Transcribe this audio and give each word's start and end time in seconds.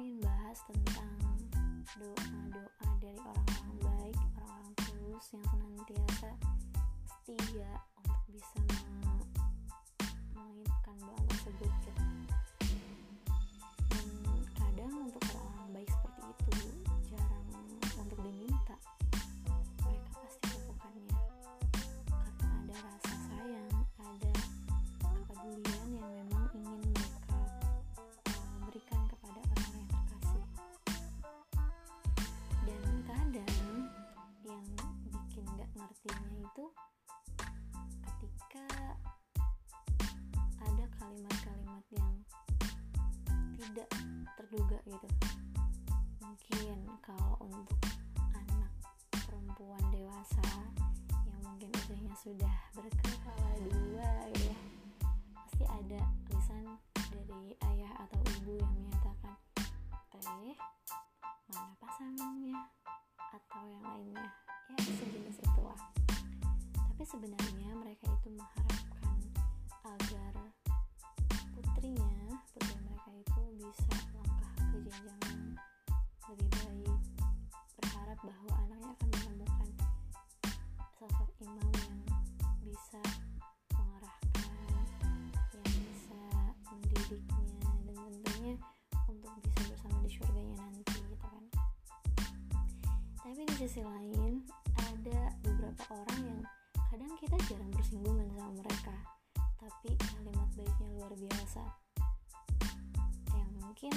membahas 0.00 0.58
tentang 0.64 1.12
doa-doa 2.00 2.88
dari 3.04 3.20
orang-orang 3.20 3.76
baik, 3.84 4.16
orang-orang 4.40 4.72
tulus 4.80 5.26
yang 5.36 5.44
senantiasa 5.52 6.30
setia 7.04 7.72
terduga 44.50 44.82
gitu. 44.82 45.06
Mungkin 46.18 46.82
kalau 47.06 47.38
untuk 47.38 47.70
anak 48.34 48.74
perempuan 49.14 49.78
dewasa 49.94 50.42
yang 51.22 51.38
mungkin 51.46 51.70
usianya 51.70 52.10
sudah 52.18 52.56
berkepala 52.74 53.50
dua 53.70 54.10
gitu 54.34 54.50
ya 54.50 54.58
pasti 55.38 55.64
ada 55.70 56.02
lisan 56.34 56.66
dari 57.30 57.54
ayah 57.62 57.94
atau 58.02 58.18
ibu 58.42 58.58
yang 58.58 58.74
menyatakan 58.74 59.38
teh 60.18 60.58
mana 61.54 61.70
pasangannya? 61.78 62.58
Atau 63.30 63.62
yang 63.70 63.86
lainnya. 63.86 64.26
Ya 64.66 64.78
sejenis 64.82 65.46
itu 65.46 65.62
lah 65.62 65.78
tapi 66.74 67.06
sebenarnya 67.06 67.70
mereka 67.78 68.10
itu 68.10 68.34
mengharapkan 68.34 69.18
agar 69.86 70.34
putrinya 71.54 72.19
sisi 93.60 93.84
lain 93.84 94.40
ada 94.88 95.36
beberapa 95.44 95.92
orang 95.92 96.20
yang 96.24 96.40
kadang 96.88 97.12
kita 97.20 97.36
jarang 97.44 97.68
bersinggungan 97.76 98.24
sama 98.32 98.56
mereka 98.56 98.96
tapi 99.60 99.92
kalimat 100.00 100.48
baiknya 100.56 100.88
luar 100.96 101.12
biasa. 101.12 101.64
Yang 103.36 103.50
mungkin 103.60 103.94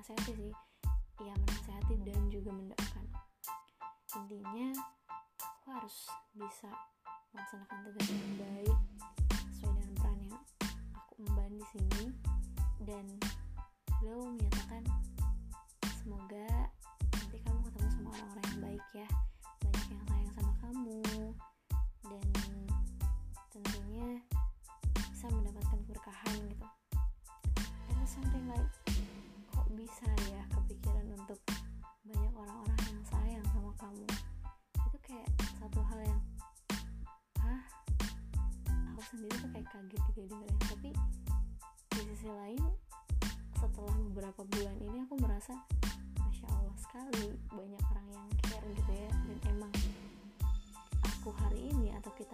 menasehati 0.00 0.32
sih. 0.32 0.54
Ya 1.20 1.36
menasehati 1.36 1.94
dan 2.08 2.32
juga 2.32 2.56
mendoakan. 2.56 3.04
Intinya 4.16 4.72
aku 5.44 5.66
harus 5.76 6.08
bisa 6.32 6.72
melaksanakan 7.36 7.84
tugas 7.84 8.08
dengan 8.08 8.32
baik 8.40 8.76
sesuai 9.52 9.76
dengan 9.76 9.92
peran 10.00 10.18
yang 10.24 10.40
aku 10.96 11.12
emban 11.20 11.52
di 11.52 11.66
sini. 11.68 12.04
Dan 12.80 13.04
beliau 14.00 14.24
menyatakan 14.32 14.88
semoga 16.00 16.48
nanti 17.12 17.36
kamu 17.44 17.60
ketemu 17.68 17.88
sama 17.92 18.08
orang-orang 18.16 18.46
yang 18.48 18.60
baik 18.64 18.86
ya. 18.96 19.08
Banyak 19.60 19.84
yang 19.84 20.02
sayang 20.08 20.32
sama 20.32 20.52
kamu. 20.64 21.00
Dan 22.08 22.26
tentunya 23.52 24.08
bisa 25.12 25.28
mendapatkan 25.28 25.76
keberkahan 25.84 26.36
gitu. 26.48 26.68
And 27.92 28.08
something 28.08 28.48
like 28.48 28.79
bisa 29.90 30.06
ya 30.30 30.46
kepikiran 30.54 31.02
untuk 31.18 31.42
banyak 32.06 32.34
orang-orang 32.38 32.78
yang 32.94 33.02
sayang 33.10 33.46
sama 33.50 33.74
kamu. 33.74 34.06
Itu 34.86 34.98
kayak 35.02 35.26
satu 35.58 35.82
hal 35.82 35.98
yang 36.06 36.22
hah 37.42 37.62
aku 38.94 39.02
sendiri 39.10 39.34
tuh 39.42 39.50
kayak 39.50 39.66
kaget 39.66 40.02
gitu 40.14 40.18
ya 40.22 40.28
dengernya. 40.30 40.62
Tapi 40.70 40.90
di 41.90 42.02
sisi 42.06 42.30
lain 42.30 42.62
setelah 43.58 43.98
beberapa 44.14 44.46
bulan 44.46 44.78
ini 44.78 45.02
aku 45.10 45.18
merasa 45.18 45.58
masya 46.22 46.46
allah 46.54 46.76
sekali 46.78 47.34
banyak 47.50 47.82
orang 47.90 48.06
yang 48.14 48.28
care 48.46 48.70
gitu 48.70 48.92
ya. 48.94 49.10
Dan 49.26 49.38
emang 49.58 49.74
aku 51.02 51.34
hari 51.34 51.66
ini 51.74 51.90
atau 51.98 52.14
kita 52.14 52.29